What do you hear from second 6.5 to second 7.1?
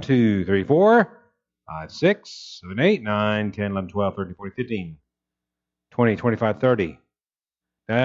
30,